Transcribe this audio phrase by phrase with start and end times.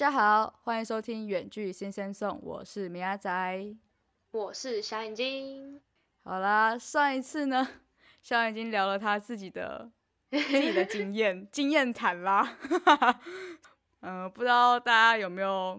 [0.00, 3.76] 大家好，欢迎收听《远距先生送》，我是米阿仔，
[4.30, 5.78] 我是小眼睛。
[6.24, 7.68] 好啦，上一次呢，
[8.22, 9.90] 小眼睛聊了他自己的
[10.32, 12.56] 自己的经验经验谈啦。
[14.00, 15.78] 嗯， 不知道大家有没有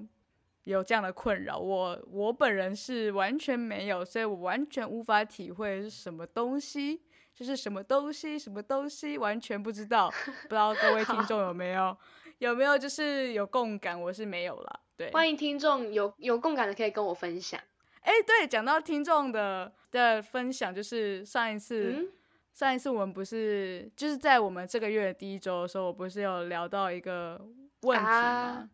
[0.65, 1.57] 有这样的困扰？
[1.57, 7.01] 我我本人是完全没有，所以我完全无法体会是什么东西，
[7.33, 10.13] 就是什么东西，什么东西，完全不知道。
[10.43, 11.97] 不知道各位听众有没有？
[12.41, 14.01] 有没有就是有共感？
[14.01, 14.79] 我是没有了。
[14.97, 17.61] 对，欢迎听众有有共感的可以跟我分享。
[18.01, 22.11] 哎，对，讲到听众的的分享，就是上一次，
[22.51, 27.39] 上一次我们不是就是在我们这个月的第一周的时候，我不是有聊到一个
[27.81, 28.67] 问题吗？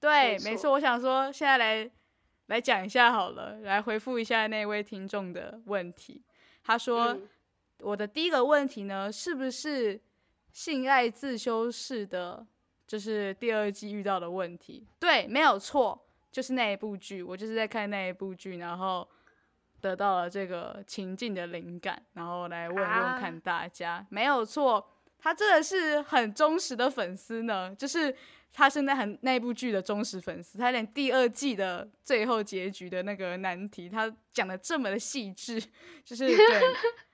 [0.00, 1.90] 对，没错，我想说现在来
[2.46, 6.22] 来讲一下好了，来回复一下那位听众的问题。
[6.64, 7.14] 他说，
[7.80, 10.00] 我的第一个问题呢，是不是
[10.50, 12.46] 性爱自修室的？
[12.92, 15.98] 就是第二季遇到的问题，对，没有错，
[16.30, 19.08] 就是那一部剧，我就是在看那一部剧，然后
[19.80, 22.86] 得到了这个情境的灵感，然后来问问
[23.18, 24.86] 看大家，没有错，
[25.18, 28.14] 他真的是很忠实的粉丝呢，就是。
[28.52, 35.60] 他是那很那部剧的忠实粉丝，他连第二季的最后结局的那个难题，他讲的这么的细致，
[36.04, 36.60] 就是对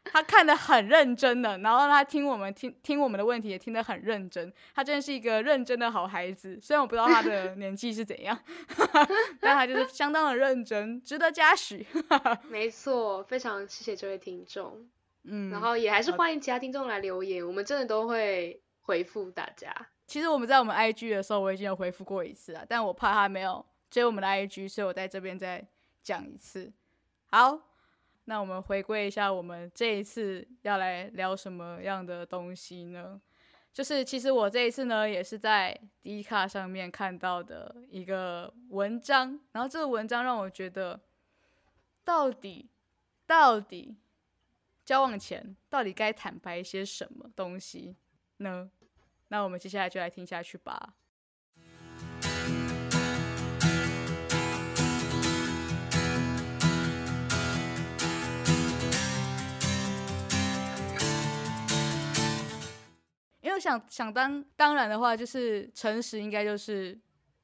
[0.04, 6.58] 他看的很认真的，然后他听我们听听我们的问题也听得很认真，他真的是一个认真的好孩子。
[6.62, 8.36] 虽然我不知道他的年纪是怎样，
[9.38, 11.86] 但他就是相当的认真，值得嘉许。
[12.48, 14.88] 没错，非常谢谢这位听众，
[15.24, 19.88] 嗯，然后也还是欢迎其他听众来留言，我们真的都会回复大家。
[20.08, 25.62] 其实我们在我们 IG 的时候，我已经有回复过一次了，但我怕他没有追我们的 IG，所以我在这边再
[26.02, 26.72] 讲一次。
[27.26, 27.60] 好，
[28.24, 33.20] 那我们回归一下，我们这一次要来聊什么样的东西呢？
[33.70, 40.98] 就是其实我这一次呢，也是在 D 卡上面看到的一个文章，然后这个文章让我觉得，
[42.02, 42.70] 到底
[43.26, 43.98] 到底
[44.86, 47.94] 交往前到底该坦白一些什么东西
[48.38, 48.70] 呢？
[49.28, 50.94] 那我们接下来就来听下去吧。
[63.40, 66.98] 因为想想当当然的话，就是诚实应该就是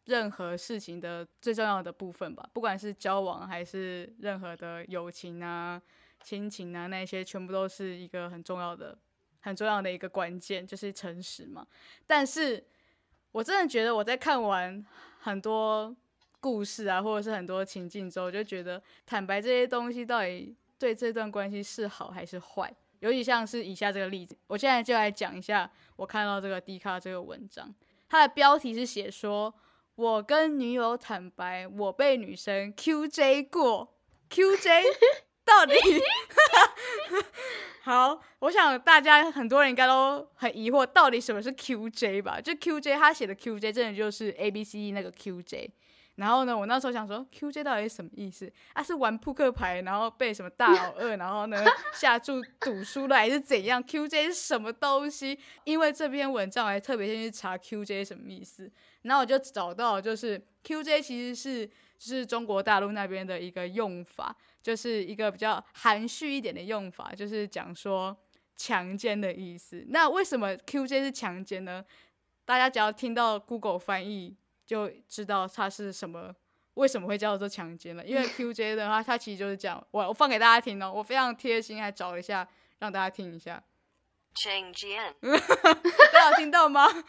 [0.05, 2.49] 任何事情的最重要的部分吧。
[2.53, 5.81] 不管是交往还是任何的友情啊、
[6.23, 8.97] 亲情啊，那些全部都是一个很重要的。
[9.45, 11.67] 很重要的一个关键就是诚实嘛，
[12.07, 12.65] 但是
[13.31, 14.83] 我真的觉得我在看完
[15.21, 15.95] 很多
[16.41, 22.75] 故事啊，或者是很多情境之后，我就觉得坦白这些东西到底对这段关系是好还是坏？
[23.01, 27.75] 尤其像是以下这个例子，我现在就来讲一下我看到这个 D 卡这个文章，
[28.09, 29.55] 它的标题是写说
[29.95, 33.95] 我跟女友坦白我被女生 QJ 过
[34.31, 34.85] ，QJ
[35.45, 35.75] 到底？
[37.85, 42.41] 好，我想大家很多人应该都很疑惑，到底什么是 QJ 吧？
[42.41, 45.69] 就 QJ，他写的 QJ 真的就是 A B C 那个 QJ。
[46.15, 48.51] 然后呢，我那时候想说，QJ 到底是什么意思？
[48.73, 51.63] 啊，是玩扑克牌，然后被什么大老二，然后呢
[51.93, 55.39] 下注赌输了，还是怎样？QJ 是什么东西？
[55.65, 58.73] 因为这篇文章我还特别先去查 QJ 什么意思，
[59.03, 64.35] 然后我就找到，就是 QJ 其实是就是中国大陆那边的一个用法。
[64.65, 68.17] 就是一个比较含蓄一点的用法，就是讲说
[68.57, 69.85] 强奸的意思。
[69.89, 71.85] 那为什么 QJ 是强奸呢？
[72.47, 76.35] 大家只要听到 Google 翻译就知道它是什么，
[76.75, 78.03] 为什么会叫做强奸了？
[78.07, 82.49] 因为 QJ 的话，它其实就是讲我我放给大家听哦，我非常贴心，还找一下
[82.79, 83.63] 让大家听一下。
[84.35, 86.89] 强奸， 大家听到吗？
[86.89, 87.05] 他就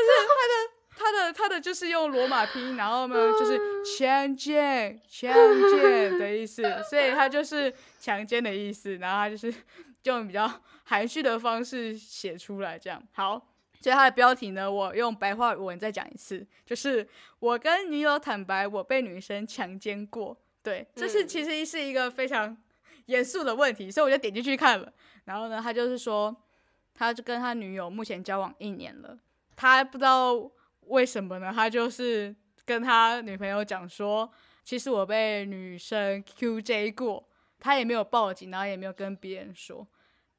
[0.00, 0.75] 是他的。
[0.98, 5.30] 他的他的就是用罗马拼音，然后呢就是强奸强
[5.70, 9.52] 奸的意思， 所以他就是强奸的意思，然后他就是
[10.04, 10.50] 用比较
[10.84, 13.52] 含蓄的方式写出来，这样好。
[13.78, 17.06] 所以他的标题呢，我用白话文再讲一次，就是
[17.38, 20.36] 我跟女友坦白我被女生强奸过。
[20.62, 22.56] 对，这是其实是一个非常
[23.04, 24.90] 严肃的问题，所以我就点进去看了。
[25.26, 26.34] 然后呢，他就是说，
[26.94, 29.18] 他就跟他女友目前交往一年了，
[29.54, 30.50] 他不知道。
[30.86, 31.52] 为什么呢？
[31.54, 32.34] 他就是
[32.64, 34.30] 跟他女朋友讲说，
[34.64, 37.28] 其实我被女生 QJ 过，
[37.58, 39.86] 他也没有报警，然后也没有跟别人说。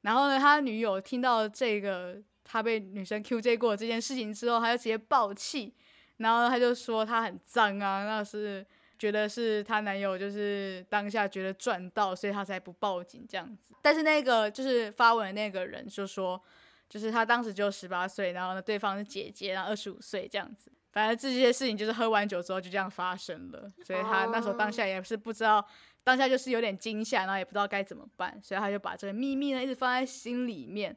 [0.02, 5.74] 然后呢，他女友听到这个他被女生 QJ 过这件事情之后，他就直接爆气，
[6.18, 8.66] 然后他就说他很脏啊，那是
[8.98, 13.74] 觉得是他男友就是当下觉得赚到，所以他才不报警这样子。
[13.82, 16.42] 但是那个就是发文的那个人就说。
[16.90, 20.72] 就是他当时就十八岁，然后呢，对方是姐姐，然后二十五岁这样子。
[20.92, 25.64] 反正这些事情就是喝完酒之后就这样发生了，所以他那时候当下也是不知道，
[26.04, 30.96] 当下就是有点惊吓，然后也不知道该怎么办，所以他就把这个秘密呢一直放在心里面。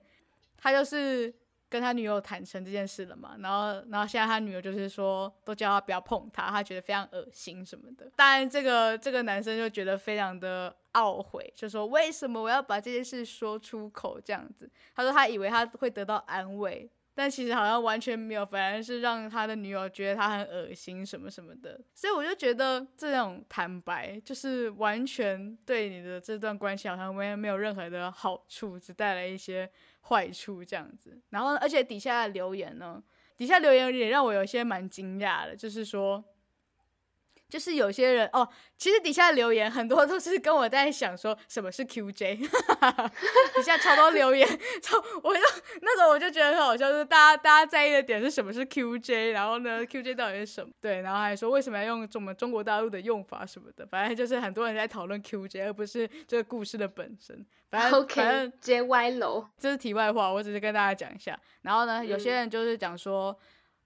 [0.57, 1.35] 他就是
[1.71, 8.11] 跟他女友坦诚这件事了嘛，然后然后现在他女友就是说都叫他不要碰他，他觉得非常恶心什么的。
[8.17, 14.69] 当然这个这个男生就觉得非常的懊悔，就说为什么我要把这件事说出口这样子？
[14.95, 16.91] 他说他以为他会得到安慰。
[17.13, 29.71] 但其实好像完全没有，反而是让他的女友觉得他很恶心什么什么的，所以我就觉得这种坦白就是完全对你的这段关系好像没没有任何的好处，只带来一些
[30.01, 31.21] 坏处这样子。
[31.31, 33.03] 然后而且底下的留言呢，
[33.37, 36.25] 底下留言也让我有些蛮惊讶的，就是说。
[37.51, 38.49] 就是有些人哦，
[38.79, 44.49] 其实底下留言很多都是跟我在想说什么是 QJ， 底下超多留言，
[44.81, 45.41] 超我就
[45.83, 50.73] 那时候我就觉得很好笑，就是大家大家在意的点是什么是 QJ，然后呢 QJ 到底是什么？
[50.81, 57.45] 对，然后还说为什么要用我们中国大陆的用法什么的，反正就是很多人在讨论 QJ，而不是这个故事的本身。
[57.71, 61.39] 反正反正接歪楼，这是题外话，我只是跟大家讲一下。
[61.63, 63.37] 然后呢，有些人就是讲说。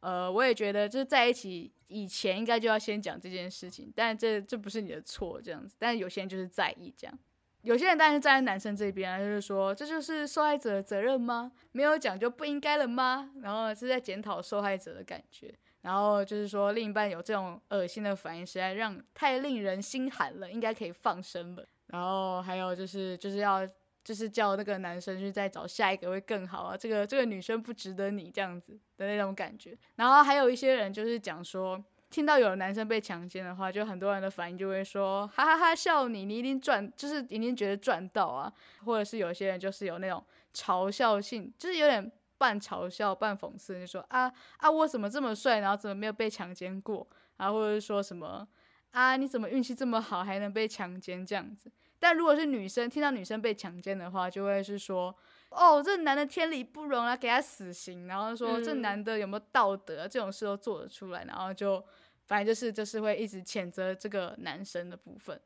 [0.00, 5.76] 呃，我也觉得就是在一起以前应该就要先讲这件事情，但这这不是你的错，这样子。
[5.78, 7.18] 但有些人就是在意这样，
[7.62, 11.52] 有些人当然是站在男生这边，就是说这就是受害者的责任吗？
[11.72, 13.30] 没有讲就不应该了吗？
[13.40, 21.64] 然后是在检讨受害者的感觉，然后就是说另一半有这种恶心的反应，实在让太令人心寒了，应该可以放生了。
[21.86, 23.66] 然后还有就是就是要。
[24.04, 29.76] 就是叫那个男生去再找下一个会更好啊，这个这个女生不值得你这样子的那种感觉。
[29.96, 38.52] 然后还有一些人就是讲说，听到有男生被强奸的话，就很多人的反应就会说，哈哈哈笑你，你一定赚，就是一定觉得赚到啊。
[38.84, 40.22] 或者是有些人就是有那种
[40.52, 47.06] 嘲笑性，就是有点半嘲笑半讽刺，就说啊啊我怎么这么帅，然后怎么没有被强奸过？
[47.38, 48.46] 然后或者是说什么
[48.90, 51.72] 啊你怎么运气这么好还能被强奸这样子？
[52.04, 55.16] 但如果是女生听到女生被强奸的话，就会是说，
[55.48, 58.06] 哦，这男的天理不容啊，给他死刑。
[58.06, 61.24] 然后说这男的有没有道德，这种事都做得出来。
[61.24, 61.82] 然后就
[62.26, 65.40] 反正就是就是会一直谴责这个男生的部分。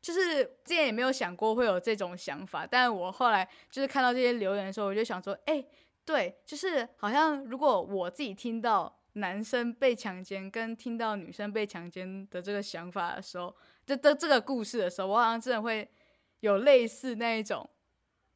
[0.00, 5.62] 就是之前也没有想过会有这种想法，但我后来就是看到这些留言的时候，我就想说，哎，
[6.06, 15.86] 对，就是好像如果我自己听到男生被强奸跟听到女生被强奸的这个想法的时候，这这这个故事的时候，我好像真的会。
[16.40, 17.68] 有类似那一种，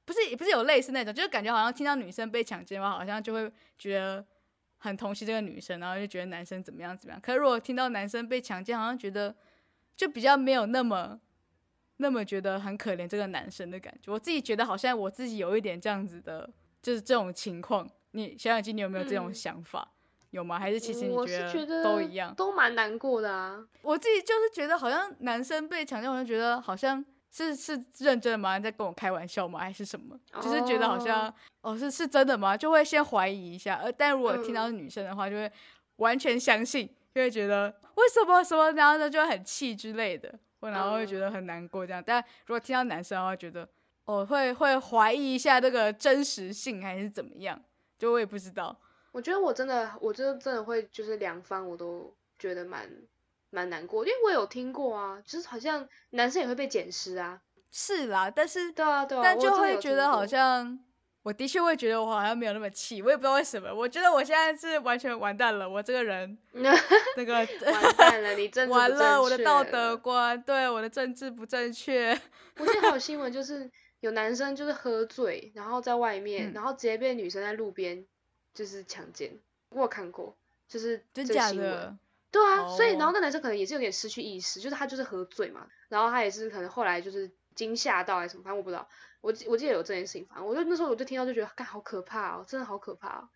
[0.04, 4.24] 不是也不是有类似那种，就是感觉好像听到女生被强奸的话，好像就会觉得
[4.78, 7.20] 很同情这个女生，然后就觉得男生怎么样怎么样。
[7.20, 9.34] 可是如果听到男生被强奸，好像觉得
[9.96, 11.20] 就比较没有那么
[11.98, 14.10] 那么觉得很可怜这个男生的感觉。
[14.10, 16.50] 我自己觉得好像我自己有一点这样子的，
[16.82, 17.88] 就是这种情况。
[18.10, 19.92] 你小小鸡，你有没有这种想法？
[20.30, 20.58] 有吗？
[20.58, 23.64] 还是其实你觉得都一样，都蛮难过的啊。
[23.82, 27.04] 我自己就是觉得好像男生被强奸，我就觉得好像。
[27.32, 28.60] 是是认真的吗？
[28.60, 29.58] 在跟我开玩笑吗？
[29.60, 30.14] 还是什么？
[30.34, 32.54] 就是觉得好像哦，是是真的吗？
[32.54, 33.76] 就会先怀疑一下。
[33.76, 35.50] 呃，但如果听到是女生的话，就会
[35.96, 42.02] 完全相信，就会觉得为什么什么，然后呢就很气之类的，然后会觉得很难过这样。
[42.04, 43.66] 但如果听到男生的话，觉得
[44.04, 47.58] 哦，会会怀疑一下这个真实性还是怎么样？
[47.98, 48.78] 就我也不知道。
[49.10, 52.90] 我觉得我真的，我真的真的会，就是两方我都觉得蛮。
[53.52, 57.40] 蛮难过，因为我有听过啊，就是好像男生也会被捡尸啊。
[57.70, 60.78] 是啦，但是对啊对啊，但就会觉得好像，
[61.22, 63.72] 我的确会觉得我好像没有那么气，我也不知道为什么。
[63.74, 67.46] 我觉得我现在是完全完蛋了，我这个人 那个完
[67.96, 72.18] 蛋了，你政治完了，我的道德观，对我的政治不正确。
[72.58, 78.04] 我记得还有新闻，就是有男生就是喝醉，然后在外面，然后直接被女生在路边
[78.54, 79.38] 就是强奸。
[79.70, 80.34] 我有看过，
[80.68, 81.96] 就是真假的。
[82.32, 88.88] 对啊，所以然后那男生可能也是有点失去意识，就是他就是喝醉嘛，然后他也是可能后来就是惊吓到还是什么，反正我不知道。
[89.20, 93.28] 我我记得有这件事情，反正我就那时候我就听到就觉得，干好可怕哦，真的好可怕哦。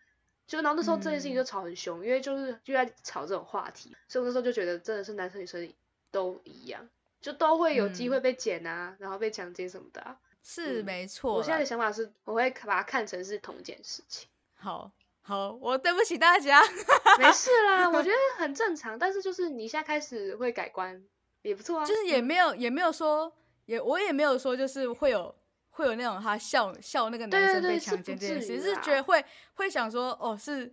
[0.47, 5.73] 就然后那时候这件事情就吵很凶，因为就是就在吵这种话题，所以我那时候就觉得真的是男生女生
[6.11, 6.89] 都一样，
[7.21, 10.01] 就都会有机会被捡啊，然后被强奸什么的。
[10.01, 11.35] 啊是没错。
[11.35, 14.29] 我现在的想法是，我会把它看成是同一件事情。
[14.55, 14.91] 好。
[15.27, 16.63] 好，我对不起大家，
[17.19, 18.97] 没事啦，我觉得很正常。
[18.97, 21.03] 但是就是你现在开始会改观，
[21.43, 21.85] 也不错啊。
[21.85, 23.33] 就是也没有也没有说，
[23.65, 25.35] 也我也没有说，就是会有
[25.71, 30.73] 会有那种他笑笑那个男生被强奸这件事，是觉得会会想说，哦，是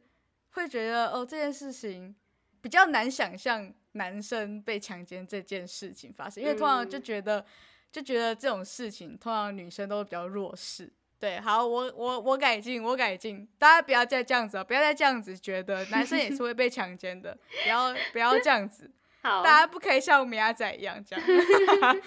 [0.51, 2.15] 会觉得哦这件事情
[2.62, 7.43] 比较难想象男生被强奸这件事情发生，因为通常就觉得
[7.91, 10.93] 就觉得这种事情通常女生都比较弱势。
[11.20, 18.91] 对，好，我我我改进，我改进，大家不要再这样子，不要再这样子觉得男生也是会被强奸的，不要不要这样子，
[19.24, 21.25] 好，大家不可以像米阿仔一样这样。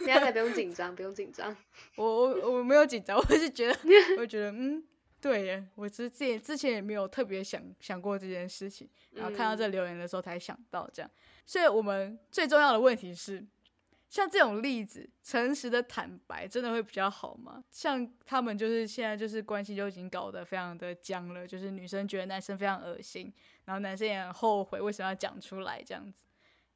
[0.00, 1.54] 米亚仔不用紧张，不用紧张。
[1.96, 3.78] 我我我没有紧张，我是觉得，
[4.16, 4.82] 我觉得，嗯，
[5.20, 11.10] 对耶，我之前之前也没有特别想想过这件事情，然后看到这留言的时候才想到这样。
[11.44, 13.44] 所以我们最重要的问题是。
[14.12, 17.64] 像这种例子，诚实的坦白真的会比较好吗？
[17.70, 23.32] 像他们就是现在就是关系就已经搞得非常的僵了，就是女生觉得男生非常恶心，
[23.64, 26.24] 然后男生也很后悔为什么要讲出来这样子。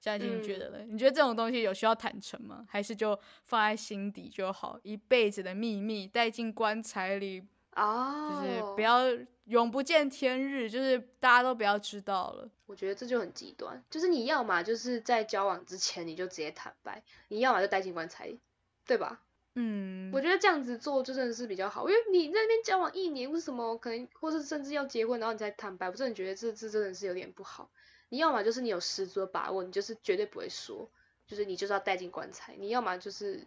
[0.00, 0.78] 现在已经觉得呢？
[0.88, 2.64] 你觉得这种东西有需要坦诚吗？
[2.66, 3.14] 还是就
[3.44, 7.46] 放在心底就好，一辈子的秘密带进棺材里？
[7.72, 9.00] 哦，就是不要
[9.46, 12.50] 永不见天日，就是大家都不要知道了。
[12.66, 18.36] 我觉得这就很极端，就是你要嘛就是在交往之前你就直接坦白，你要么就带进棺材，
[18.84, 19.22] 对吧？
[19.54, 27.70] 嗯，我觉得这样子做就真的是比较好，因为你在那边交往一年，为什么可能，或是甚至要结婚，然后你才坦白，我真的觉得这这真的是有点不好。
[28.08, 30.90] 你要么就是你有十足的把握，你就是绝对不会说，
[31.26, 33.46] 就是你就是要带进棺材，你要么就是。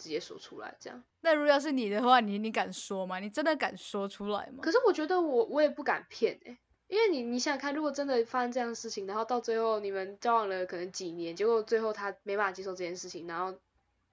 [0.00, 1.04] 直接说出来，这样。
[1.20, 3.20] 那如果要是你的话，你你敢说吗？
[3.20, 4.62] 你真的敢说出来吗？
[4.62, 13.58] 可是我觉得我我也不敢骗哎，因为你你想想看，如果真的发生这样的事情，然后到最后你们交往了可能几年，结果最后他没办法接受这件事情，然后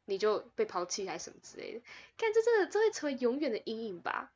[0.05, 1.81] 你就被抛弃还是什么之类的，
[2.17, 4.33] 看这真的这会成为永远的阴影吧？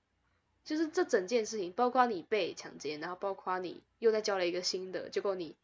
[0.64, 5.56] 就是这整件事情，包括你被强奸，然后包括你又再交了一个新的，结果你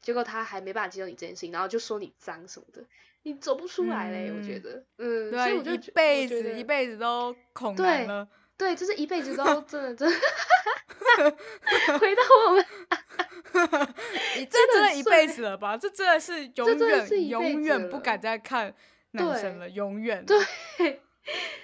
[0.00, 2.84] 结果他还没办法接受你这件事情，然后就说你脏什么的。
[3.24, 11.30] 你走不出来嘞，我觉得，嗯，所以我就一辈子一辈子都恐难了，对，就是一辈子都 真的真的，
[12.00, 12.66] 回到我们，
[14.36, 15.76] 你这真的一辈子了吧？
[15.76, 18.74] 这真的是永远永远不敢再看
[19.12, 20.24] 男生了，永远。
[20.26, 20.36] 对，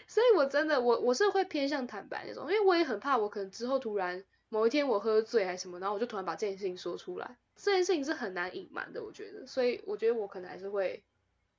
[0.06, 11.02] 所以我真的我我是会偏向坦白那种，因为我也很怕我可能之后突然某一天我喝醉还是什么，然后我就突然把这件事情说出来，这件事情是很难隐瞒的，我觉得，所以我觉得我可能还是会。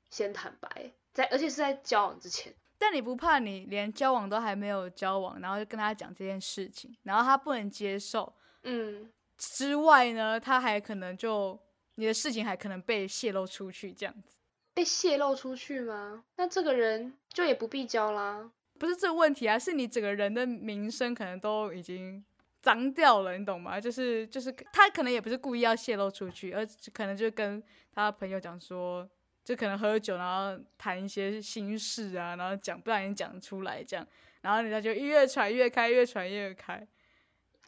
[0.09, 2.53] 先坦白，在而且是在交往之前。
[2.81, 11.59] 但你不怕你连交往都还没有交往，然后就跟他讲这件事情，然后他不能接受，嗯，之外呢，他还可能就
[11.95, 14.37] 你的事情还可能被泄露出去，这样子。
[14.73, 16.23] 被泄露出去吗？
[16.37, 18.49] 那这个人就也不必交啦。
[18.79, 22.23] 不是这个问题啊，是你整个人的名声可能都已经
[22.61, 23.77] 脏掉了，你懂吗？
[23.77, 27.61] 就是就是他可能也不是故意要泄露出去，而可能就跟
[27.93, 29.05] 他朋友讲说。
[29.49, 34.07] 就可能喝酒，然后谈一些心事啊，然后讲不小心讲出来这样，
[34.41, 36.87] 然后人家就越传越开，越传越开。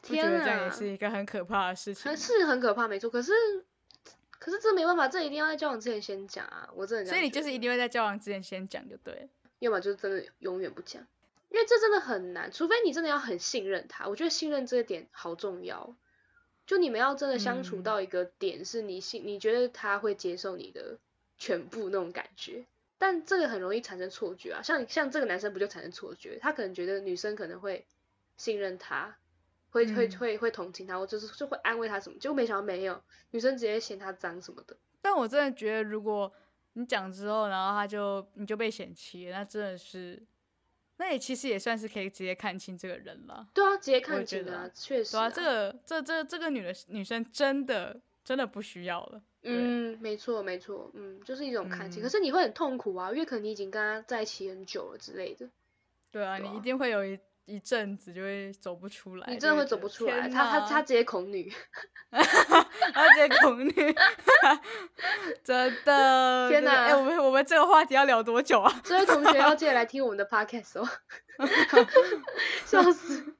[0.00, 2.16] 天啊，这样也是一个很可怕的事情。
[2.16, 3.10] 是很可怕，没错。
[3.10, 3.32] 可是，
[4.38, 6.70] 可是这没办法，这一定要在交往之前先讲啊！
[6.76, 7.10] 我真的。
[7.10, 9.28] 所以你就是一定会在交往之前先讲就对。
[9.58, 11.04] 要么就是真的永远不讲，
[11.48, 14.06] 因为这真的很难，除非你真的要很信任他。
[14.06, 15.96] 我觉得信任这一点好重要。
[16.64, 21.00] 就你们要真的相处到一个点，是你信，你觉得他会接受你的。
[21.42, 22.64] 全部那种感觉，
[22.98, 26.38] 但这个很容易产生错觉啊，像像这个男生不就产生错觉？
[26.40, 27.84] 他可能觉得女生可能会
[28.36, 29.16] 信任他，
[29.70, 34.76] 会会会会同情他，或者是就会安慰他什么，结果没想到没有，女生直接嫌他脏什么的。
[35.00, 36.32] 但我真的觉得，如果
[36.74, 40.22] 你讲之后，然后他就你就被嫌弃，那真的是，
[40.98, 43.48] 那也其实也算是可以直接看清这个人了。
[43.52, 45.10] 对啊，直接看清啊，确实。
[45.10, 49.20] 对啊，这个这这这个女的女生真的真的不需要了。
[49.44, 55.48] 嗯，没错没错，嗯，就是一种看清，可是你会很痛苦啊，因为可能你已经跟他在一起很久了之类的。
[56.10, 59.26] 对啊，你一定会有一一阵子就会走不出来。
[59.28, 61.52] 你真的会走不出来，他他他直接恐女，
[62.10, 63.72] 他直接恐女，
[65.42, 66.48] 真的。
[66.48, 66.84] 天哪！
[66.86, 68.72] 哎，我们我们这个话题要聊多久啊？
[68.84, 70.88] 这位同学要记得来听我们的 podcast 哦，
[72.64, 73.34] 笑死！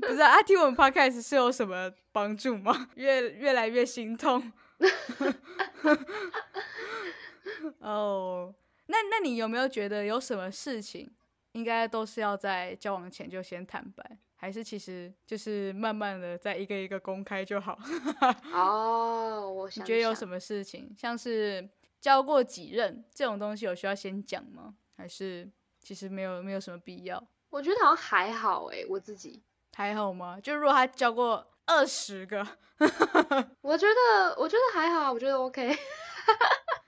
[0.00, 2.88] 不是啊，听我们 podcast 是有什么帮助吗？
[2.94, 4.52] 越越来越心痛。
[7.80, 8.54] 哦，
[8.86, 11.10] 那那你有没有觉得有什么事情
[11.52, 17.78] 应该都是要在交往前就先坦白，还是其实就是慢慢的在一个一个公开就好？
[18.52, 21.68] 哦，我你觉得有什么事情，像是
[22.00, 24.74] 交过几任这种东西，有需要先讲吗？
[24.96, 25.48] 还是
[25.80, 27.22] 其实没有没有什么必要？
[27.50, 29.42] 我觉得好像还好哎，我自己
[29.74, 30.38] 还好吗？
[30.40, 31.46] 就如果他交过。
[31.70, 32.46] 二十个，
[33.62, 35.68] 我觉得我觉得还好，我觉得 OK。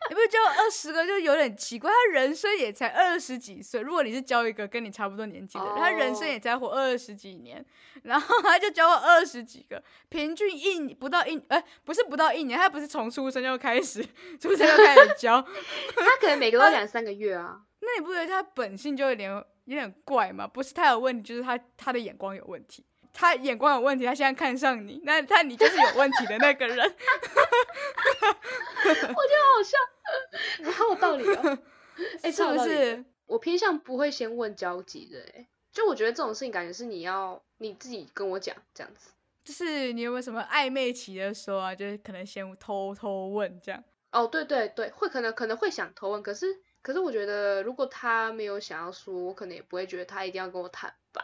[0.09, 3.81] 你不交二十个就有点奇怪，他人生也才二十几岁。
[3.81, 7.65] 如果你是交一个跟你差不多年纪的，他人生也才活二十几年，
[8.03, 14.05] 然后他就交了二十几个，平均一不到一，哎，不是不到一年，他不是从出生就开始
[14.39, 15.41] 出生就开始交，
[15.97, 17.63] 他可能每个都两三个月啊。
[17.81, 22.85] 那你不觉得他本性就有点有点怪吗，不是他有问题，就是他他的眼光有问题。
[23.13, 26.79] 他眼光有问题，他现在看上你，那他你就是有问题的那个人。
[28.85, 29.79] 我觉得好笑，
[30.73, 31.59] 好有道理哦。
[32.23, 33.05] 哎，是不是？
[33.27, 39.11] 我偏向不会先问交集的，哎，就我觉得这种事情感觉是你要你自己跟我讲这样子。
[39.45, 41.75] 就是你有没有什么暧昧期的时候啊？
[41.75, 43.83] 就是可能先偷偷问这样。
[44.11, 46.47] 哦，对对对，会可能可能会想偷问，可是
[46.81, 51.23] 可是我觉得如果他没有想要说，我可能也不会觉得他一定要跟我坦白。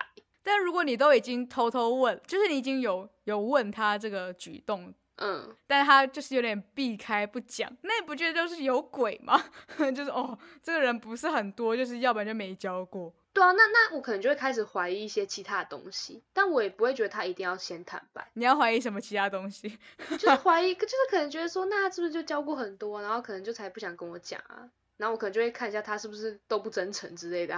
[0.49, 9.45] 但如果你都已经偷偷问，就是你已经有有问他这个举动，嗯，但他就是有点避开不讲，那你不觉得就是有鬼吗？
[9.95, 13.13] 就是哦，这个人不是很多，就是要不然就没教过。
[13.35, 18.27] 对啊，那那我可能就会开始怀疑一些其他的东西，但我也不会觉得他一定要先坦白。
[18.33, 19.79] 你要怀疑什么其他东西？
[20.19, 24.71] 就是怀疑，就是可能觉得说，那他是不是就教过很多，然后可能就才不想跟我讲啊？
[24.97, 27.57] 然后我可能就会看一下他是不是都不真诚之类的。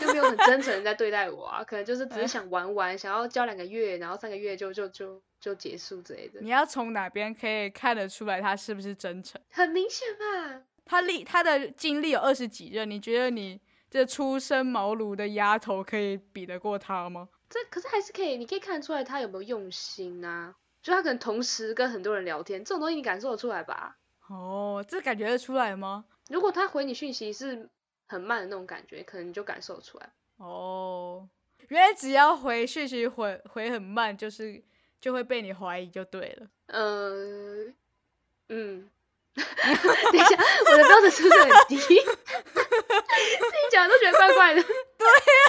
[0.00, 6.40] 就没有很真诚的 在对待我啊，可能就是只是想玩玩，想要交两个月，然后三个月就就就就结束之类的。
[6.40, 9.40] 你要从哪边可以看得出来他是不是真诚？
[9.50, 13.60] 很明显吧，他历他的经历有二十几任，你觉得你
[13.90, 17.28] 这初生茅庐的丫头可以比得过他吗？
[17.50, 20.54] 这可是还是可以，你可以看得出来他有没有用心啊？
[20.82, 23.98] 就他可能同时跟很多人聊天，这种东西你感受得出来吧？
[24.28, 26.04] 哦，这感觉得出来吗？
[26.30, 27.68] 如果他回你讯息是。
[28.12, 31.28] 很慢的那种感觉，可能你就感受出来哦。
[31.68, 34.62] 原来只要回讯息回回很慢，就是
[35.00, 36.46] 就会被你怀疑就对了。
[36.66, 37.74] 嗯
[38.48, 38.90] 嗯，
[39.34, 39.44] 等
[40.14, 40.36] 一下，
[40.70, 41.76] 我的标准是不是很低？
[41.80, 42.00] 自己
[43.70, 44.62] 讲都觉得怪怪的。
[44.62, 45.44] 对呀，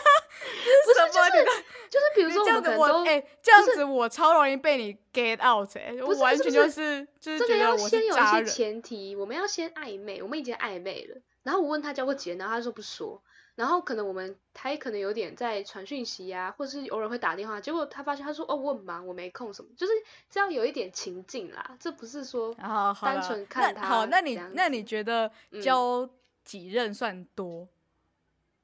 [0.85, 1.45] 不是就是
[1.89, 11.21] 就是比如说这样子我哎这样子我超容易被你 get out 哎，我完全就是就是这个要先有一些前提，我们要先暧昧，我们已经暧昧了。
[11.43, 13.21] 然后我问他交过几任，然后他说不说。
[13.55, 17.61] 然后可能我们他也可能有点在传讯息呀，或者是偶尔会打电话。
[17.61, 19.93] 结果他发现他说哦我很忙，我没空什么，就是
[20.27, 21.77] 这样有一点情境啦。
[21.79, 23.87] 这不是说单纯看他。
[23.87, 26.09] 好，那你那你觉得交
[26.43, 27.67] 几任算多？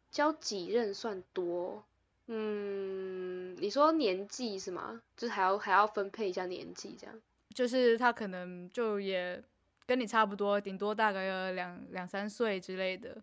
[0.10, 1.84] 交几任算多？
[2.26, 5.04] 嗯，你说年纪是吗？
[5.16, 7.16] 就是还要还要分配一下年纪这样。
[7.54, 9.44] 就是他可能就也。
[9.90, 13.18] 跟你差不多，顶多大概两两三岁之类的。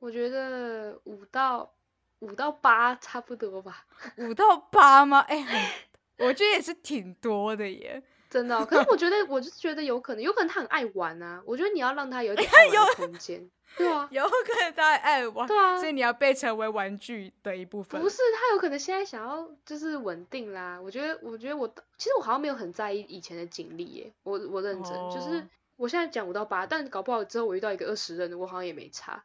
[0.00, 1.72] 我觉得五到
[2.18, 3.86] 五到八差不多吧。
[4.18, 5.20] 五到八吗？
[5.28, 5.86] 哎，
[6.18, 8.02] 我觉得也是挺多的耶。
[8.28, 11.40] 真的，可是我觉得，我就觉得有可能，有可能他很爱玩啊。
[11.46, 12.50] 我觉得你要让他有点
[12.96, 13.48] 空间。
[13.76, 15.46] 对啊， 有可能他爱玩。
[15.46, 18.00] 对啊，所以你要被成为玩具的一部分。
[18.00, 20.80] 不是，他有可能现在想要就是稳定啦。
[20.80, 24.12] 我觉得，我觉得我其实我好像没有很在意以前的经历耶。
[24.24, 25.46] 我我认真就是。
[25.78, 29.24] 我现在讲五到八，但搞不好之后我遇到一个二十人的，我好像也没差，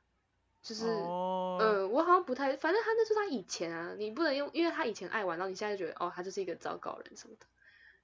[0.62, 7.46] 就是，嗯，我好像不太，反正他那是他以前啊，你不能用，因为他以前爱玩，然后你现在就觉得哦，他就是一个糟糕人什么的。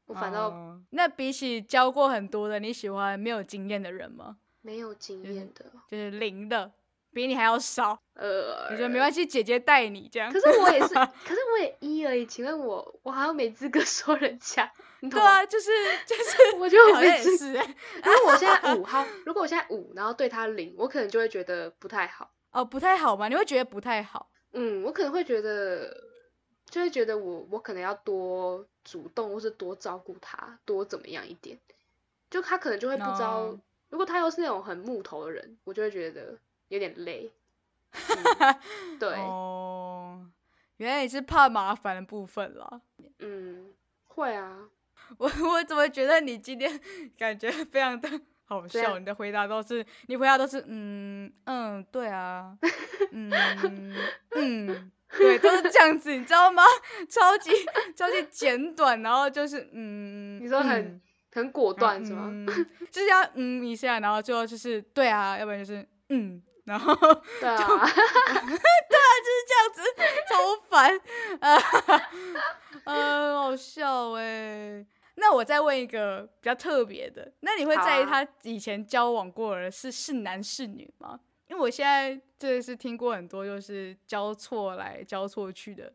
[0.07, 4.37] 我反倒，那比起教过很多的，你喜欢没有经验的人吗？
[4.61, 6.71] 没有经验的，就是零的，
[7.11, 7.99] 比你还要少。
[8.13, 10.31] 呃，你说没关系，姐姐带你这样。
[10.31, 10.93] 可是我也是，
[11.25, 14.71] 可是我也一而已，请问我，我好像没资格 说人家。
[15.09, 15.71] 对啊，就是
[16.05, 17.59] 就是，我就没资格。
[18.03, 22.29] 如果我现在五号，如果我现在五，然后对他零，我可能就会觉得不太好。
[22.51, 23.29] 哦，不太好吗？
[23.29, 24.29] 你会觉得不太好？
[24.51, 25.95] 嗯，我可能会觉得，
[26.69, 31.57] 就会觉得我我可能要多主动，或是多照顾他，多怎么样一点。
[32.29, 33.57] 就他可能就会不知道，
[33.89, 36.37] 如果他又是那种很木头的人，我就会觉得
[36.69, 37.29] 有点累。
[38.99, 40.25] 对哦，
[40.77, 42.81] 原来你是怕麻烦的部分了。
[43.19, 43.73] 嗯，
[44.07, 44.69] 会啊。
[45.17, 46.79] 我 我怎么觉得你今天
[47.17, 48.07] 感觉非常的
[48.45, 48.99] 好笑？
[48.99, 52.55] 你的回答都是，你回答都是，嗯嗯，对啊，
[53.11, 53.31] 嗯
[54.35, 56.61] 嗯，对，都是这样子，你知道吗？
[57.09, 57.49] 超级
[57.95, 61.01] 超级简短，然后就是嗯，你说很
[61.33, 62.31] 很果断是吗？
[62.91, 69.81] 就是要嗯一下，然后最后就是对啊，要不然就是嗯，然后对啊， 对啊，就是这样子，
[70.29, 71.01] 超烦
[71.39, 71.59] 啊，
[72.85, 74.85] 嗯，好笑哎。
[75.15, 81.19] 那我再问一个比较特别的，那你会在意他以前交往过的是是男是女吗？
[81.47, 85.91] 因为我现在这是听过很多，就是交错来交错去的，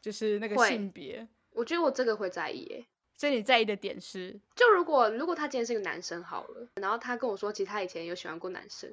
[0.00, 1.28] 就是那个性别。
[1.50, 2.86] 我觉得我这个会在意诶，
[3.18, 8.90] 所以你在意的点是，就如果如果他今天是一个男生好了，然后他跟我说，其实他以前有喜欢过男生，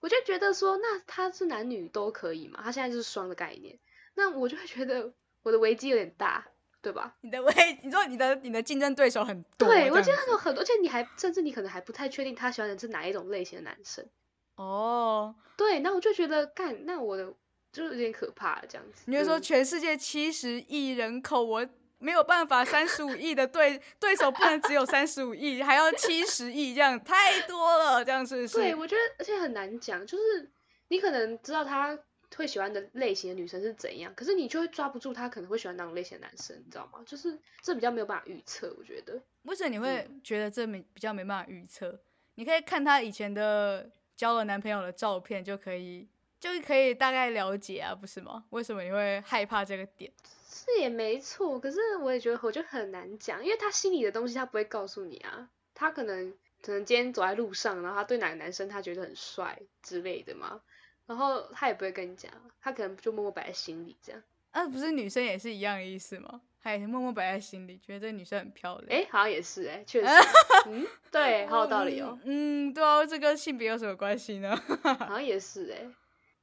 [0.00, 2.60] 我就觉得说，那他是男女都可以嘛？
[2.62, 3.78] 他现在就是双的概念，
[4.14, 6.46] 那我就会觉得我的危机有点大。
[6.80, 7.16] 对吧？
[7.22, 14.08] 你的危， 你说你的你的竞争对手很多，对我觉得有很多，而且你还甚至你可能还不太确定他喜欢的是哪一种类型的男生。
[14.54, 17.34] 哦，对，那我就觉得干，那我的
[17.72, 19.02] 就有点可怕这样子。
[19.06, 28.58] 你就说全世界七十亿人口，我没有办法，三十五亿的对 对手不能只有三十五亿，还要七十亿，这样太多了，这样是不是？
[28.58, 30.50] 对，我觉得而且很难讲，就是
[30.88, 31.98] 你可能知道他
[32.36, 37.00] 会喜欢的类型的女生是怎样，可是你就会抓不住他可能会喜欢哪种类型的男生，你知道吗？
[37.04, 39.20] 就是这比较没有办法预测，我觉得。
[39.42, 41.98] 为什么你会觉得这没比较没办法预测？
[42.36, 46.06] 你可以看他以前的交了男朋友的照片，就可以
[46.38, 48.44] 就是可以大概了解啊，不是吗？
[48.50, 50.12] 为什么你会害怕这个点？
[50.50, 56.32] 是也没错，可是我也觉得我就很难讲，因为他心里的东西他不会告诉你啊，他可能
[56.62, 60.60] 可能今天走在路上，然后他对哪个男生他觉得很帅之类的嘛，
[61.06, 64.22] 然后他也不会跟你讲，他可能就默默摆在心里这样。
[64.50, 66.40] 啊，不是女生也是一样的意思吗？
[66.60, 69.00] 还默默摆在心里，觉得这女生很漂亮。
[69.00, 70.08] 哎，好像也是哎，确实，
[70.66, 72.18] 嗯，对，好有道理哦。
[72.24, 74.56] 嗯，对啊，这跟性别有什么关系呢？
[74.82, 75.86] 好像也是哎，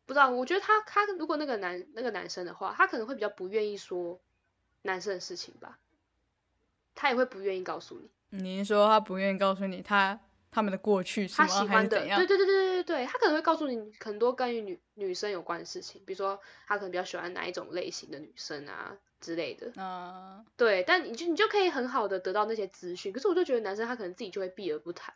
[0.06, 0.30] 不知道。
[0.30, 4.20] 我觉得他他如果那个男那个男生的话，他可能会比较不愿意说
[4.84, 5.80] 男生的事情吧，
[6.94, 8.10] 他也会不愿意告诉你。
[8.38, 10.20] 你是说他不愿意告诉你他
[10.52, 11.48] 他们的过去是吗？
[11.48, 18.98] 他喜欢的，对对对对对对对，他可能会告诉你很多关于女女生有关的事情，比如说他可能比较喜欢哪一种类型的女生啊。
[19.22, 23.12] 之类的，嗯，对，但你就你就可以很好的得到那些资讯。
[23.12, 25.16] 可是我就觉得男生他可能自己就会避而不谈，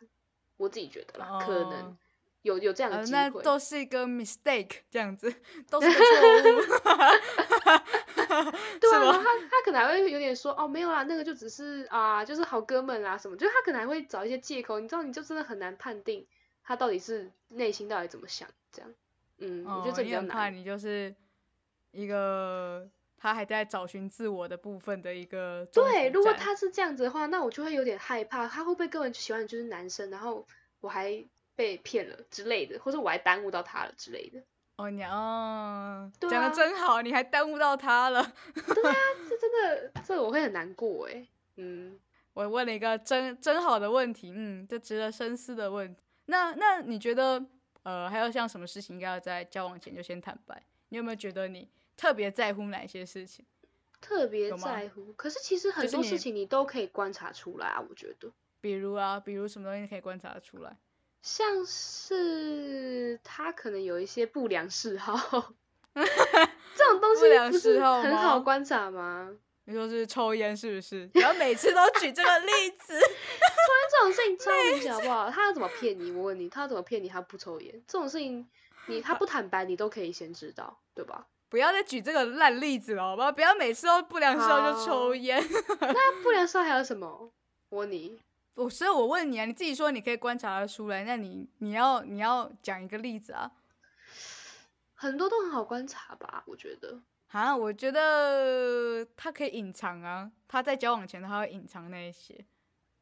[0.56, 1.96] 我自己觉得啦，可能
[2.42, 3.18] 有有这样的机会。
[3.18, 5.32] 那都是一个 mistake，这样子
[5.68, 6.60] 都是错误。
[8.80, 14.78] 对啊，他他可能还会有点说哦没有啦，那个就只是啊，就是好哥们啦什么，就是他可能还会找一些借口。
[14.78, 16.26] 你知道，你就真的很难判定
[16.62, 18.94] 他到底是内心到底怎么想这样。
[19.38, 20.54] 嗯，我觉得这比较难。
[20.54, 21.14] 你就是
[21.92, 22.88] 一个。
[23.22, 25.68] 他还在找寻自我的部分的一个。
[25.74, 30.46] 对，如果他是这样子的话，那我就会有点害怕，他会不会根本喜欢的就是男生，然后
[30.80, 31.22] 我还
[31.60, 34.42] 被骗了之类的，或者我还耽误到他了之类的。
[34.76, 38.22] 哦娘，讲的真好，你还耽误到他了。
[38.54, 38.96] 对啊，
[39.28, 41.28] 这真的，这我会很难过哎。
[41.56, 42.00] 嗯，
[42.32, 46.02] 我问了一个真真好的问题，嗯，这值得深思的问题。
[46.24, 47.44] 那那你觉得，
[47.82, 50.62] 呃，还有像什么事情应该要在交往前就先坦白？
[50.88, 51.68] 你有没有觉得你？
[51.94, 53.44] 特别在乎哪些事情？
[54.00, 58.32] 特别在乎，可是其实很多事情你都可以观察出来啊，我觉得。
[58.62, 60.74] 比如啊，比如什么东西可以观察出来？
[61.22, 65.14] 像是他可能有一些不良嗜好，
[65.94, 69.30] 这种东西不是很好观察吗？
[69.64, 71.08] 你说是抽烟是不是？
[71.14, 73.10] 然后每次都举这个例子， 抽烟
[73.90, 75.30] 这种事情超明显好不好？
[75.30, 76.10] 他要怎么骗你？
[76.10, 77.08] 我问你，他要怎么骗你？
[77.08, 78.48] 他不抽烟这种事情，
[78.86, 81.26] 你他不坦白，你都可以先知道，对吧？
[81.48, 83.30] 不要再举这个烂例子了，好吧？
[83.30, 85.44] 不要每次都不良嗜好就抽烟。
[85.80, 87.30] 那不良嗜好还有什么？
[87.68, 88.18] 我问你，
[88.54, 93.50] 我所以，我问你啊，你自己说你可以观察得出来，那你你要你要讲一个例子啊。
[94.94, 96.42] 很多都很好观察吧？
[96.46, 97.02] 我觉得。
[97.28, 102.44] 啊，我觉得他可以隐藏啊，他在交往前他会隐藏那一些，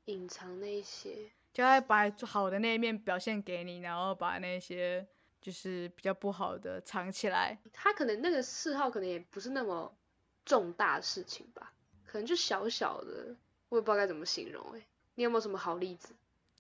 [0.05, 5.07] 隐藏那一些，就会把好的那一面表现给你，然后把那些。
[5.41, 9.97] 就是比较不好的藏起来，他可能那个嗜好可能也不是那么
[10.45, 11.73] 重大的事情吧，
[12.05, 13.37] 可能就小小的，
[13.69, 14.85] 我也不知道该怎么形容哎。
[15.19, 16.15] 你有没有什么好例子？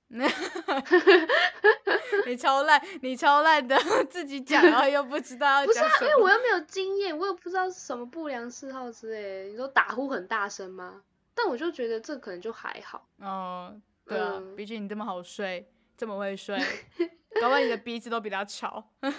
[2.26, 3.78] 你超烂，你超烂的，
[4.10, 9.48] 自己讲然后又不知道不是啊，因为我又没有经验，我又不知道是什么不良嗜好之类。
[9.50, 11.04] 你说打呼很大声吗？
[11.36, 13.06] 但我就觉得这可能就还好。
[13.18, 16.58] 哦，对啊，毕竟你这么好睡，这么会睡。
[17.40, 18.90] 搞不好你的鼻子都比他吵。
[19.00, 19.12] 可以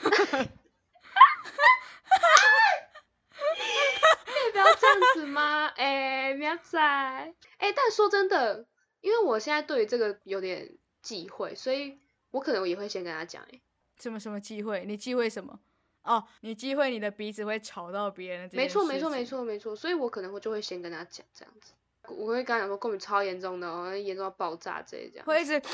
[4.51, 5.67] 不要这样子吗？
[5.77, 7.33] 哎，不要在。
[7.57, 8.65] 哎，但说真的，
[9.01, 10.69] 因为我现在对于这个有点
[11.01, 11.97] 忌讳，所以
[12.31, 13.43] 我可能也会先跟他讲。
[13.51, 13.59] 哎，
[13.99, 14.83] 什么什么忌讳？
[14.85, 15.59] 你忌讳什么？
[16.03, 18.49] 哦，你忌讳你的鼻子会吵到别人。
[18.53, 19.75] 没错，没错，没错，没错。
[19.75, 21.73] 所以我可能会就会先跟他讲这样子。
[22.07, 25.25] 我会跟他讲说过敏超严重的哦，严重到爆炸这样。
[25.25, 25.61] 会一直。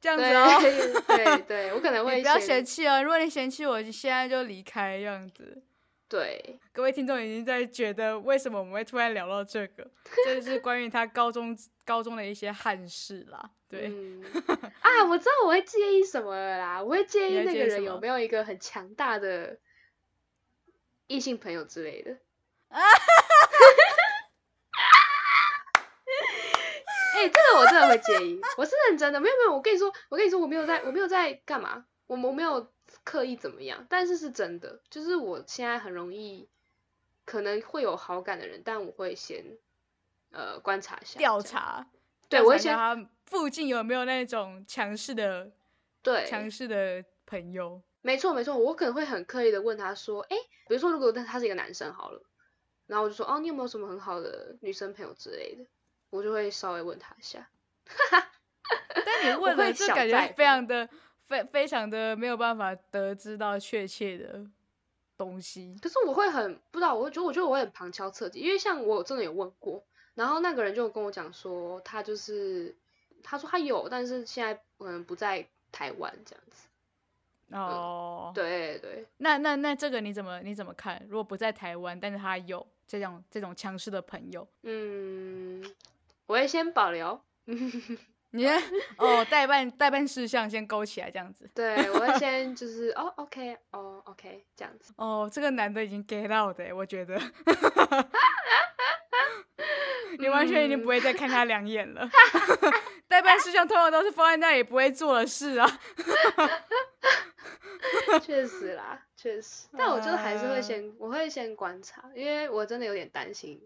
[0.00, 3.02] 这样子哦，对对，我可能 会不要嫌弃哦。
[3.02, 5.62] 如果你嫌弃我，现在就离开这样子。
[6.14, 9.84] 对，各位听众已经在觉得为什么我们会突然聊到这个，
[10.24, 13.50] 这是关于他高中高中的一些憾事啦。
[13.68, 13.92] 对，
[14.80, 19.58] 啊，我知道我会介意什么了啦，我会介意那个人有没有一个很强大的
[21.08, 22.12] 异性朋友之类的。
[27.16, 32.72] 哎，这个我真的会介意，我是认真的，没有没有，我跟你说，我跟你说，我没有在，我没有在干嘛，我我没有
[33.04, 36.48] 刻意怎么样，但是是真的，就是我现在很容易
[37.24, 39.44] 可能会有好感的人，但我会先
[40.30, 41.86] 呃观察一下，调查，
[42.28, 45.52] 对我会先他附近有没有那种强势的，
[46.02, 50.36] 对强势的朋友，没错没错，我可能会很刻意的问他说，哎，
[50.66, 52.22] 比如说如果他是一个男生好了，
[52.86, 55.64] 然后我就说哦，你有没有什么很好的女生朋友之类的，
[56.10, 57.48] 我就会稍微问他一下。
[59.06, 60.88] 但你问了，就感觉非常的
[61.26, 64.44] 非非常的没有办法得知到确切的
[65.16, 65.76] 东西。
[65.82, 69.82] 可是我会很不知道，我觉得我觉得我会很旁敲侧击，因为像我真的有问过，
[70.14, 72.74] 然后那个人就跟我讲说，他就是
[73.22, 76.68] 他说他有，但是现在可能不在台湾这样子。
[77.50, 81.00] 哦，对对，那那那这个你怎么你怎么看？
[81.08, 85.62] 如果不在台湾，但是他有这种这种强势的朋友，嗯，
[86.26, 87.20] 我会先保留。
[88.36, 88.48] 你
[88.98, 91.48] 哦，代办代办事项先勾起来，这样子。
[91.54, 94.92] 对，我会先就是哦，OK，哦，OK，这样子。
[94.98, 97.16] 哦，这个男的已经 get 到的，我觉得。
[100.18, 102.08] 你完全已经不会再看他两眼了。
[103.06, 105.80] 代办事项通常都是放在那里不会做的事啊。
[108.22, 109.68] 确实啦，确实。
[109.76, 113.60] 但我就还是会先，我会先观察，因为我真的有点担心，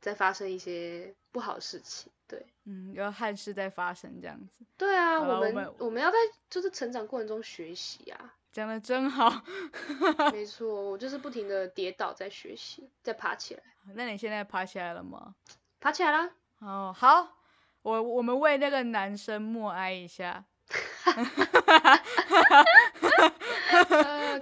[0.00, 2.10] 在发生一些不好事情。
[2.26, 4.64] 对，嗯，有憾事在发生这样子。
[4.76, 6.16] 对啊，我们我们要在
[6.48, 8.34] 就是成长过程中学习啊。
[8.52, 9.42] 讲的真好。
[10.30, 13.62] 没错，我就是不停的跌倒在学习，再爬起来。
[13.94, 15.34] 那你现在爬起来了吗？
[15.80, 16.30] 爬起来了。
[16.60, 17.36] 哦，好，
[17.82, 20.44] 我我们为那个男生默哀一下。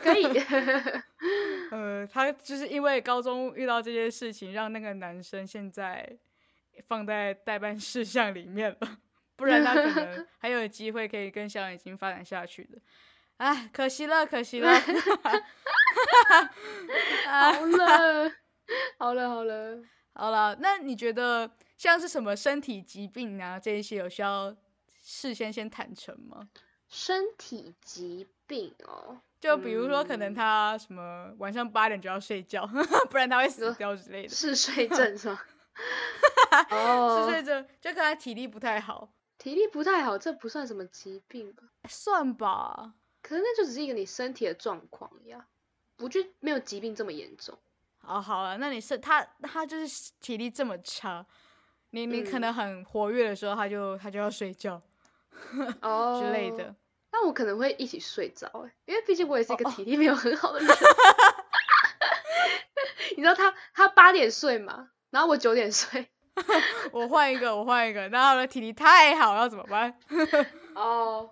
[0.02, 0.26] 可以。
[1.70, 6.18] 呃，他就是因为高中遇到这些事情，让那个男生现在
[6.86, 8.98] 放在代办事项里面了，
[9.36, 12.78] 不然他可能 还有机会可以跟小眼睛发展下去的。
[13.38, 14.70] 哎，可惜了，可惜了。
[17.26, 18.32] 好了，
[18.98, 20.56] 好了，好了，好了。
[20.60, 24.54] 那你觉得像是什么身体疾病啊，这一些有需要
[25.02, 26.48] 事先先坦诚吗？
[26.88, 32.68] 身体疾病哦，就比如说可能他什么晚上八点就要睡觉，
[33.08, 34.28] 不然他会死掉之类的。
[34.28, 35.40] 嗜睡症是吗？
[36.70, 39.12] 哦，嗜睡症就看他体力不太好。
[39.38, 41.62] 体力不太好，这不算什么疾病吧？
[41.88, 42.94] 算吧。
[43.22, 45.46] 可是那就只是一个你身体的状况呀，
[45.96, 47.58] 不就没有疾病这么严重。
[48.02, 51.24] 哦，好了，那你是他，他就是体力这么差，
[51.90, 54.82] 你你可能很活跃的时候，他就他就要睡觉，
[55.82, 56.74] 哦之类的。
[57.12, 60.68] 那我可能会一起睡着，哎，因为毕竟我也是一个体力没有很好的人。
[63.16, 66.08] 你知道他他八点睡嘛，然后我九点睡，
[66.92, 69.98] 我换一个，我换一个，然后我的体力太好，要怎么办？
[70.74, 71.30] 哦。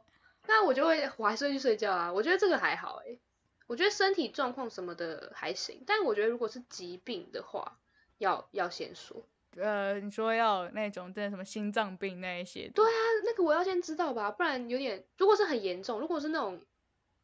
[0.51, 2.11] 那我就会，我还是会去睡觉啊。
[2.11, 3.19] 我觉得这个还好哎，
[3.67, 5.83] 我觉得身体状况什么的还行。
[5.87, 7.77] 但我觉得如果是疾病的话，
[8.17, 9.23] 要要先说。
[9.59, 12.71] 呃，你说要那种真的什么心脏病那一些？
[12.75, 15.05] 对啊，那个我要先知道吧，不然有点。
[15.19, 16.59] 如果是很严重，如果是那种，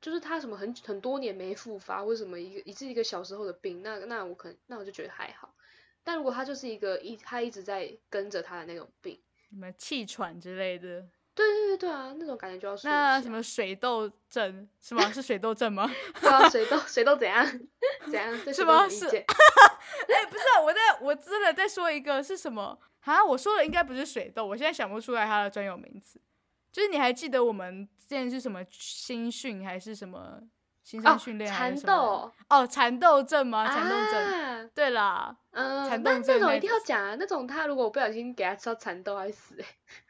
[0.02, 5.54] 就是他什么很很多年没复发，或什么一个，一是一个小时候的病，那那我可能那我就觉得还好。
[6.04, 11.06] 但如果他就是一个一他一直在跟着他的那种病，什么气喘之类的。
[11.34, 15.10] 对对对对啊，那种感觉就要那什么水痘症是吗？
[15.10, 15.90] 是水痘症吗？
[16.20, 17.44] 对啊，水痘水痘怎样？
[18.04, 18.36] 怎样？
[18.54, 18.88] 是吗？
[18.88, 19.06] 是。
[19.08, 23.24] 哎，不是，我在我真的在说一个是什么啊？
[23.24, 26.20] 我说的应该不是水痘，我现在想不出来它的专有名词。
[26.70, 30.40] 就是你还记得我们之前是什么新训还是什么
[30.84, 31.50] 新生训练？
[31.50, 33.66] 蚕豆哦，蚕豆症吗？
[33.66, 34.70] 蚕豆症。
[34.74, 39.66] 对啦，嗯，蚕豆症那种一定要讲啊，那种他如果我不小心给他吃到蚕豆，会死哎。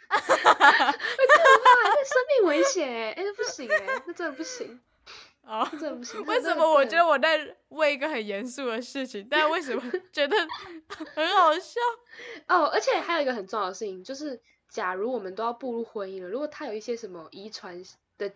[0.07, 0.95] 哈哈哈！
[0.95, 4.79] 那生命危险哎，哎，不行哎，那真的不行
[5.45, 6.23] 啊，真的不行。
[6.25, 9.83] 为什么我觉得我在为一个很严肃的事情，但为什么
[10.13, 10.37] 觉得
[11.15, 11.81] 很好笑？
[12.49, 17.83] 哦，而且还有一个很重要的事情，就是假如我们都要步入婚姻了，如果他有一些什么遗传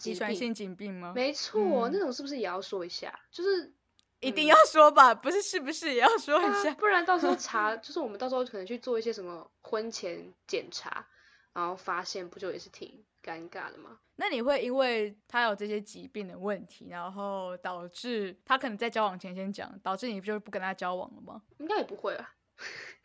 [0.04, 1.12] 遗传性疾病吗？
[1.14, 3.18] 没错，那种是不是也要说一下？
[3.30, 3.72] 就是
[4.20, 5.14] 一定要说吧？
[5.14, 6.74] 不是，是不是也要说一下？
[6.74, 11.06] 不然到时候 查，就是我们到时候可能去做一些什么婚前检查。
[11.54, 13.98] 然后发现不就也是挺尴尬的吗？
[14.14, 21.42] 那你会因为他有这些疾病的问题，然后导致他可能在交往前先讲，导致你就是不跟他交往了吗？
[21.58, 22.32] 应该也不会啊。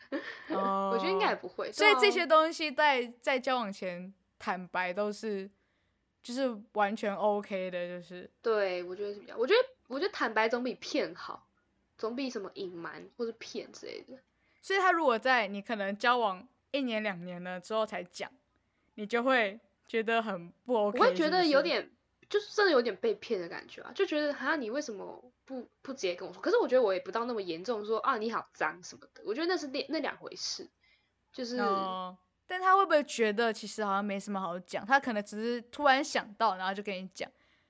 [0.53, 1.71] 哦，我觉得应该也不会。
[1.71, 5.49] 所以这些东西在在交往前坦白都是
[6.23, 11.45] 就是完全 OK 的，就是对我觉得是比较，我觉得我觉得坦白总比骗好，
[11.97, 14.17] 总比什么隐瞒或者骗之类的。
[14.61, 18.31] 所以他如果在你可能交往一年两年了之后才讲。
[18.95, 21.89] 你就会觉得很不 OK，我会觉得有点，
[22.29, 26.39] 就是真的有点被骗的感觉啊，就觉得好像你为什么不不直接跟我说？
[26.39, 30.69] 可是我觉得我也不到那么严重，说啊你好脏什么的，我觉得那是那那两回事，
[31.31, 31.57] 就是，
[32.53, 34.85] 但他会不会觉得其实好像没什么好讲？
[34.85, 37.27] 他可能只是突然想到，然后就跟你讲，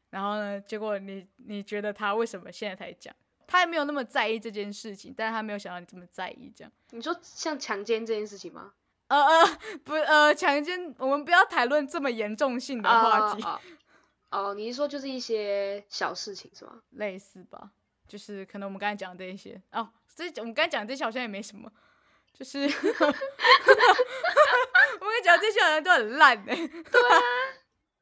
[0.09, 3.15] 然后呢，结果你你觉得他为什么现在才讲？
[3.47, 6.71] 他也没有那么在意这件事情，但是他没有想到你这么在意，这样。
[6.89, 8.73] 你说像强奸这件事情吗？
[9.07, 9.45] 呃呃，
[9.85, 13.41] 不呃，强奸，我们不要谈论这么严重性的话题。
[14.31, 16.81] 哦，你是说就是一些小事情是吗？
[16.89, 17.71] 类似吧，
[18.05, 21.71] 就是可能我们刚才讲的这一些哦，这我们刚才讲这些好像也没什么，
[22.33, 22.67] 就是， 我
[25.05, 26.55] 跟你讲这些好像都很烂哎。
[26.55, 27.21] 对啊，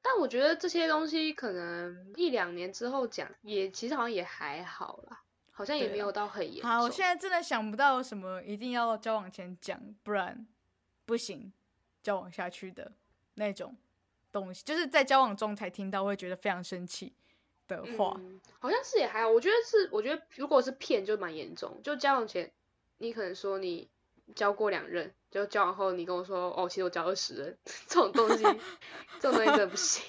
[0.01, 6.69] 但我觉得这些东西可能一两年之后讲，也其实好像也还好啦，好像也没有到很严重。
[6.69, 10.47] 好，我现在真的想不到什么一定要交往前讲，不然
[11.05, 11.51] 不行
[12.01, 12.91] 交往下去的
[13.35, 13.75] 那种。
[14.33, 17.13] 东西就是在交往中才听到，会觉得非常生气
[17.67, 18.17] 的话，
[18.59, 19.29] 好像是也还好。
[19.29, 21.81] 我觉得是，我觉得如果是骗就蛮严重。
[21.83, 22.49] 就交往前，
[22.99, 23.89] 你可能说你
[24.35, 28.43] 交过两任，就交往后你跟我说哦，其实我交二十任，这种东西，
[29.19, 30.03] 这种东西真的不行。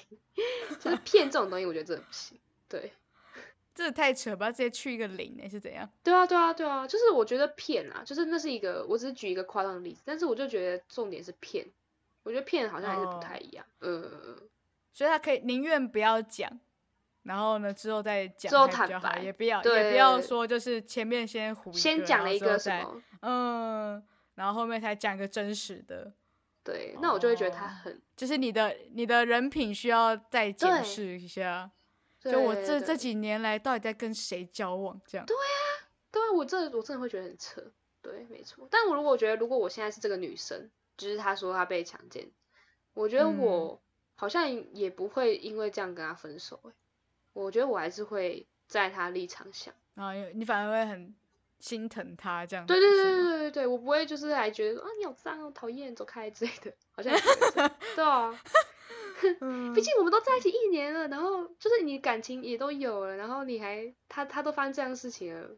[0.79, 2.39] 就是骗这种东西，我觉得真的不行。
[2.67, 2.91] 对，
[3.75, 5.89] 这太扯吧，直接去一个零呢，是怎样？
[6.03, 11.65] 对啊，对啊，对啊，就是我觉得骗啊，就是那是一个，我只是举一个夸张的例子，但是我就觉得重点是骗。
[12.23, 14.39] 我觉得骗好像还是不太一样，嗯，
[14.93, 16.49] 所以他可以宁愿不要讲，
[17.23, 24.03] 然后呢之后再讲，之后坦白也不要，也不要说就是前面先胡先讲了一个什么，嗯，
[24.35, 26.13] 然后后面才讲个真实的，
[26.63, 31.71] 对，那我就会觉得他很，就是你的你的人品需要再检视一下，
[32.19, 33.15] 就我这这几。
[33.15, 37.61] 年来到底在跟谁交往这样，对啊，对啊，我这我真的会觉得很扯，
[38.01, 40.69] 对，没错，但我如果觉得如果我现在是这个女生。
[40.95, 42.29] 就是她说她被强奸，
[42.93, 43.81] 我觉得我
[44.13, 46.71] 好像也不会因为这样跟她分手哎，
[47.33, 51.11] 我觉得我还是会在她立场想，然后你反而会很
[51.63, 52.65] 心疼他这样。
[52.65, 57.13] 对对对对对对对，我不会就是还觉得啊你好脏哦讨厌走开之类的，好像
[57.95, 58.37] 对啊，
[59.73, 65.49] 毕竟我们都在一起一年了，然后就是你感情也都有了，然后你还他他都发生这样的事情了，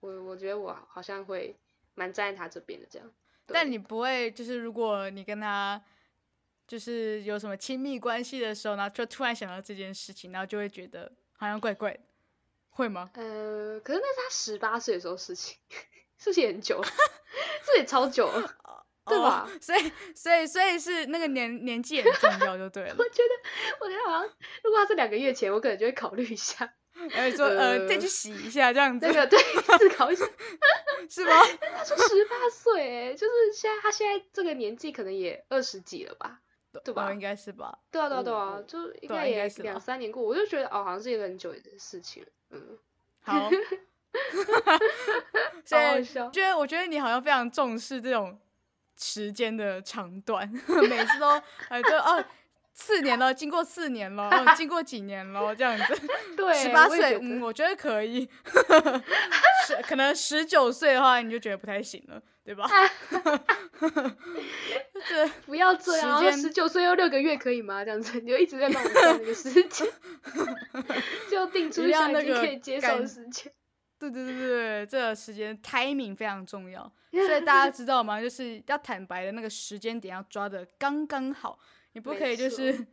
[0.00, 1.56] 我我觉得我好像会
[1.94, 3.10] 蛮站在他这边的这样。
[3.46, 5.82] 但你不会，就是如果你跟他
[6.66, 12.00] 就是有什么亲密关系的时候，然后就突然想到这件事情，然后就会觉得好像怪怪的，
[12.74, 13.10] 会吗？
[13.14, 15.56] 呃，可是那是他十八岁的时候事情，
[16.18, 16.88] 事情很久了，
[17.64, 18.56] 这也超久了，
[19.06, 19.48] 对吧？
[19.60, 22.94] 所以，所以，所以是那个年年纪很重要，就对了。
[22.98, 24.28] 我觉得，我觉得好像，
[24.64, 26.74] 如果他是两个月前，我可能就会考虑一下。
[27.10, 29.38] 然后说呃，再去洗一下这样子，这个对，
[29.76, 30.24] 思考一下，
[31.10, 31.32] 是吗？
[31.60, 36.40] 他说十八岁，哎，就是现在他现在这个年纪可能也二十几了吧，
[36.84, 37.12] 对吧？
[37.12, 37.76] 应该是吧。
[37.90, 42.78] 对啊，对啊，对啊，就应该也两三年过，我就觉得哦，好像是一个很久的事情，嗯，
[43.22, 43.50] 好，
[45.64, 48.38] 所以觉得我觉得你好像非常重视这种
[48.96, 50.48] 时间的长短，
[50.88, 51.28] 每次都
[51.68, 52.24] 哎就哦。
[52.76, 55.96] 四年了，经过四年了， 经过几年了，这样子。
[56.36, 58.28] 对，十八岁，嗯，我觉得可以。
[59.64, 62.68] 十可能十九岁的话，你就觉得不太行了，对吧？
[65.14, 66.32] 对， 不要这样。
[66.32, 67.84] 十九岁又六个月可以吗？
[67.84, 69.86] 这样子，你就一直在帮我算那个时间，
[71.30, 73.52] 就定出下一个可以接受的时间。
[73.98, 78.20] 对对对对，这个时间 timing 非常重要， 所以大家知道吗？
[78.20, 81.58] 就是要坦白的那个时间点要抓的刚刚好。
[81.92, 82.86] 你不可以就是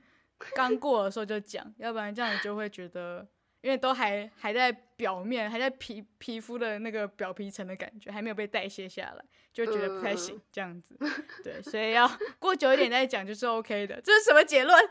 [0.54, 3.28] 刚过的时候就讲，要不然这样你就会觉得，
[3.62, 10.98] 因为都还还在表面，还在皮皮肤的那个表皮层的感觉，还没有被代谢下来，就觉得不太行这样子。
[11.44, 14.02] 对，所以要过久一点再讲就是 OK 的。
[14.02, 14.90] 这是什么结论？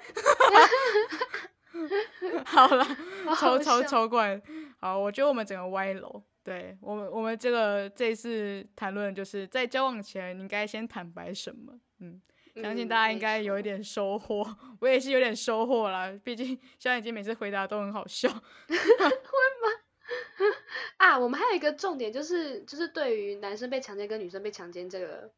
[2.45, 2.85] 好了，
[3.39, 4.41] 超超超怪。
[4.81, 6.23] 好，我觉得我们整个歪楼。
[6.43, 11.79] 对我们我们这个这次谈论就是在交往前你应该先坦白什么？
[12.01, 12.21] 嗯。
[12.57, 14.47] 相信大家应该有一点收获，
[14.81, 16.13] 我也是有点收获啦。
[16.25, 18.29] 毕竟小眼睛每次回答都很好笑，
[18.69, 19.69] 会吗？
[20.97, 25.31] 啊，我们还有一个重点就是，就是对于男生被强奸跟女生被强奸这个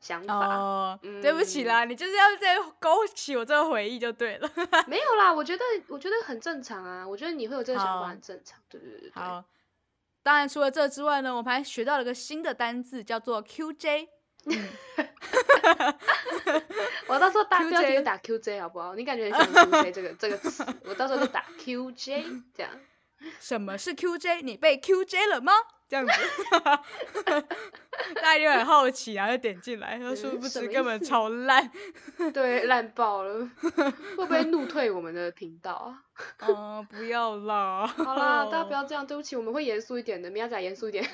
[0.00, 0.34] 想法。
[0.34, 4.50] 哦，对不起啦，你就是要再勾起我这个回忆就对了。
[4.88, 8.58] 没有啦，我觉得我觉得很正常啊，我觉得你会有这个想法很正常。
[8.68, 9.10] 对对对。
[9.12, 9.44] 好，
[10.22, 14.08] 当然除了这之外呢，我们还学到了个新的单字，叫做 QJ。
[14.46, 14.68] 嗯，
[17.08, 18.94] 我到时候打标题就打 QJ 好不好？
[18.94, 22.72] 你感觉很像 QJ 这个这个词，我到时候就打 QJ 这样。
[23.38, 24.42] 什么是 QJ？
[24.42, 25.52] 你被 QJ 了吗？
[25.90, 26.12] 这样子，
[28.14, 31.68] 大家就很好奇，然后就点进来，说殊不知根本超烂，
[32.32, 33.70] 对，烂爆了，会
[34.16, 36.02] 不会怒退我们的频道啊？
[36.38, 37.86] 啊，不要啦！
[37.88, 41.04] 好啦，大家不要这样，对不起，我们会严肃一点的，明仔严肃一点。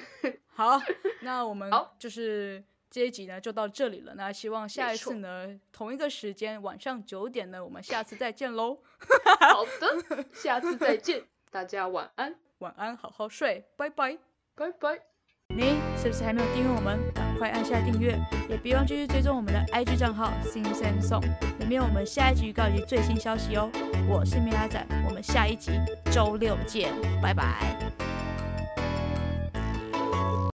[0.54, 0.78] 好，
[1.22, 2.62] 那我们就是。
[2.90, 8.78] 这一集呢就到这里了，那希望下一次呢同一个时间晚上九点呢，我们下次再见喽。
[9.52, 12.34] 好的，下次再见，大家晚安。
[12.58, 14.16] 晚安，好好睡，拜拜，
[14.54, 14.98] 拜拜。
[15.54, 16.98] 你是不是还没有订阅我们？
[17.14, 18.18] 赶快按下订阅，
[18.48, 21.22] 也别忘继续追踪我们的 IG 账号 Sing Sing Song，
[21.58, 23.70] 里面有我们下一集预告以及最新消息哦。
[24.08, 25.72] 我是米拉仔，我们下一集
[26.10, 28.15] 周六见，拜拜。